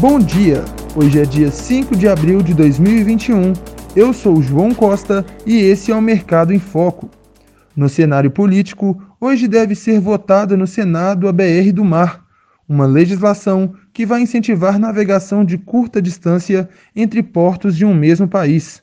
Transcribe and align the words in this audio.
Bom 0.00 0.20
dia! 0.20 0.64
Hoje 0.94 1.18
é 1.18 1.24
dia 1.24 1.50
5 1.50 1.96
de 1.96 2.06
abril 2.06 2.40
de 2.40 2.54
2021. 2.54 3.52
Eu 3.96 4.12
sou 4.12 4.40
João 4.40 4.72
Costa 4.72 5.26
e 5.44 5.56
esse 5.56 5.90
é 5.90 5.94
o 5.96 6.00
Mercado 6.00 6.54
em 6.54 6.60
Foco. 6.60 7.10
No 7.74 7.88
cenário 7.88 8.30
político, 8.30 9.02
hoje 9.20 9.48
deve 9.48 9.74
ser 9.74 9.98
votada 9.98 10.56
no 10.56 10.68
Senado 10.68 11.26
a 11.26 11.32
BR 11.32 11.72
do 11.74 11.84
Mar, 11.84 12.24
uma 12.68 12.86
legislação 12.86 13.74
que 13.92 14.06
vai 14.06 14.20
incentivar 14.20 14.78
navegação 14.78 15.44
de 15.44 15.58
curta 15.58 16.00
distância 16.00 16.68
entre 16.94 17.20
portos 17.20 17.76
de 17.76 17.84
um 17.84 17.92
mesmo 17.92 18.28
país. 18.28 18.80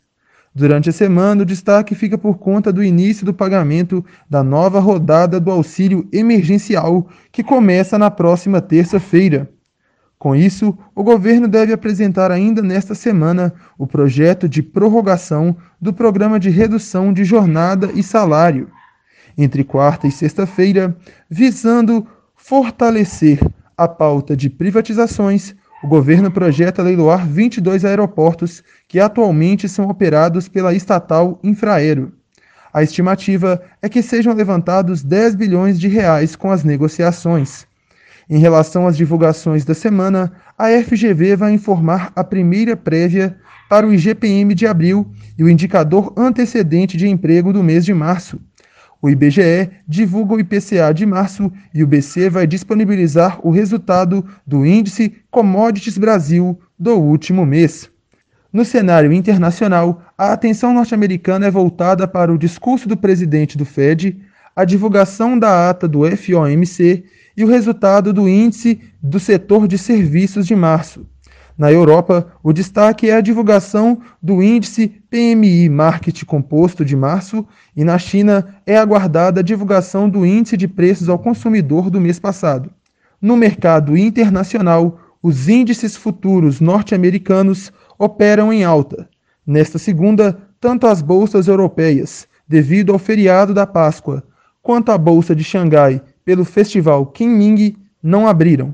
Durante 0.53 0.89
a 0.89 0.93
semana, 0.93 1.43
o 1.43 1.45
destaque 1.45 1.95
fica 1.95 2.17
por 2.17 2.39
conta 2.39 2.73
do 2.73 2.83
início 2.83 3.25
do 3.25 3.33
pagamento 3.33 4.03
da 4.29 4.43
nova 4.43 4.81
rodada 4.81 5.39
do 5.39 5.49
auxílio 5.49 6.09
emergencial, 6.11 7.07
que 7.31 7.41
começa 7.41 7.97
na 7.97 8.11
próxima 8.11 8.59
terça-feira. 8.59 9.54
Com 10.17 10.35
isso, 10.35 10.77
o 10.95 11.03
governo 11.03 11.47
deve 11.47 11.73
apresentar 11.73 12.31
ainda 12.31 12.61
nesta 12.61 12.95
semana 12.95 13.53
o 13.77 13.85
projeto 13.85 14.47
de 14.47 14.63
prorrogação 14.63 15.55
do 15.79 15.93
programa 15.93 16.39
de 16.39 16.49
redução 16.49 17.11
de 17.11 17.23
jornada 17.23 17.91
e 17.93 18.01
salário, 18.01 18.69
entre 19.37 19.63
quarta 19.63 20.07
e 20.07 20.11
sexta-feira, 20.11 20.95
visando 21.29 22.07
fortalecer 22.35 23.39
a 23.77 23.87
pauta 23.87 24.35
de 24.35 24.49
privatizações. 24.49 25.53
O 25.83 25.87
governo 25.87 26.31
projeta 26.31 26.81
leiloar 26.81 27.27
22 27.27 27.83
aeroportos 27.83 28.63
que 28.87 28.99
atualmente 28.99 29.67
são 29.67 29.89
operados 29.89 30.47
pela 30.47 30.73
estatal 30.73 31.39
Infraero. 31.43 32.13
A 32.73 32.81
estimativa 32.81 33.61
é 33.81 33.89
que 33.89 34.01
sejam 34.01 34.33
levantados 34.33 35.03
10 35.03 35.35
bilhões 35.35 35.79
de 35.79 35.87
reais 35.87 36.35
com 36.35 36.51
as 36.51 36.63
negociações. 36.63 37.67
Em 38.29 38.39
relação 38.39 38.87
às 38.87 38.97
divulgações 38.97 39.63
da 39.63 39.73
semana, 39.73 40.31
a 40.57 40.69
FGV 40.69 41.35
vai 41.35 41.53
informar 41.53 42.11
a 42.15 42.23
primeira 42.23 42.75
prévia 42.75 43.37
para 43.69 43.85
o 43.85 43.93
IGPM 43.93 44.55
de 44.55 44.65
abril 44.65 45.11
e 45.37 45.43
o 45.43 45.49
indicador 45.49 46.13
antecedente 46.17 46.97
de 46.97 47.07
emprego 47.07 47.53
do 47.53 47.63
mês 47.63 47.85
de 47.85 47.93
março. 47.93 48.39
O 49.01 49.09
IBGE 49.09 49.69
divulga 49.87 50.33
o 50.33 50.39
IPCA 50.39 50.91
de 50.91 51.05
março 51.05 51.51
e 51.71 51.83
o 51.83 51.87
BC 51.87 52.29
vai 52.29 52.47
disponibilizar 52.47 53.39
o 53.45 53.51
resultado 53.51 54.25
do 54.47 54.65
Índice 54.65 55.13
Commodities 55.29 55.97
Brasil 55.97 56.59
do 56.79 56.95
último 56.95 57.45
mês. 57.45 57.89
No 58.51 58.65
cenário 58.65 59.13
internacional, 59.13 60.01
a 60.17 60.33
atenção 60.33 60.73
norte-americana 60.73 61.45
é 61.45 61.51
voltada 61.51 62.07
para 62.07 62.33
o 62.33 62.37
discurso 62.37 62.87
do 62.87 62.97
presidente 62.97 63.57
do 63.57 63.65
Fed, 63.65 64.17
a 64.55 64.63
divulgação 64.63 65.37
da 65.37 65.69
ata 65.69 65.87
do 65.87 66.01
FOMC 66.05 67.03
e 67.35 67.43
o 67.43 67.47
resultado 67.47 68.13
do 68.13 68.29
índice 68.29 68.79
do 69.01 69.19
setor 69.19 69.67
de 69.67 69.77
serviços 69.77 70.47
de 70.47 70.55
março. 70.55 71.05
Na 71.57 71.71
Europa, 71.71 72.27
o 72.43 72.51
destaque 72.51 73.09
é 73.09 73.15
a 73.15 73.21
divulgação 73.21 74.01
do 74.21 74.41
índice 74.41 74.87
PMI 75.09 75.69
Market 75.69 76.23
Composto 76.25 76.83
de 76.83 76.95
março 76.95 77.45
e 77.75 77.83
na 77.83 77.97
China 77.97 78.55
é 78.65 78.77
aguardada 78.77 79.39
a 79.39 79.43
divulgação 79.43 80.09
do 80.09 80.25
índice 80.25 80.57
de 80.57 80.67
preços 80.67 81.07
ao 81.07 81.19
consumidor 81.19 81.89
do 81.89 81.99
mês 81.99 82.19
passado. 82.19 82.69
No 83.21 83.37
mercado 83.37 83.97
internacional, 83.97 84.99
os 85.23 85.47
índices 85.47 85.95
futuros 85.95 86.59
norte-americanos 86.59 87.71
operam 87.97 88.51
em 88.51 88.63
alta. 88.63 89.07
Nesta 89.47 89.79
segunda, 89.79 90.37
tanto 90.59 90.87
as 90.87 91.01
bolsas 91.01 91.47
europeias, 91.47 92.27
devido 92.47 92.91
ao 92.91 92.99
feriado 92.99 93.53
da 93.53 93.65
Páscoa, 93.65 94.23
quanto 94.65 94.91
a 94.91 94.97
bolsa 94.97 95.35
de 95.35 95.43
Xangai 95.43 96.01
pelo 96.25 96.43
festival 96.43 97.05
Kinming 97.05 97.75
não 98.01 98.27
abriram. 98.27 98.73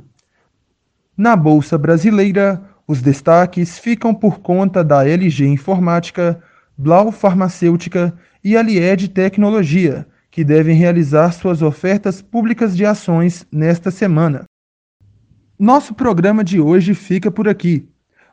Na 1.17 1.35
bolsa 1.35 1.77
brasileira, 1.77 2.63
os 2.87 3.01
destaques 3.01 3.77
ficam 3.77 4.15
por 4.15 4.39
conta 4.39 4.85
da 4.85 5.05
LG 5.05 5.45
Informática, 5.45 6.41
Blau 6.77 7.11
Farmacêutica 7.11 8.17
e 8.41 8.55
Alied 8.55 9.09
Tecnologia, 9.09 10.07
que 10.31 10.45
devem 10.45 10.77
realizar 10.77 11.33
suas 11.33 11.61
ofertas 11.61 12.21
públicas 12.21 12.73
de 12.73 12.85
ações 12.85 13.45
nesta 13.51 13.91
semana. 13.91 14.45
Nosso 15.59 15.93
programa 15.93 16.41
de 16.41 16.61
hoje 16.61 16.93
fica 16.93 17.29
por 17.29 17.49
aqui. 17.49 17.85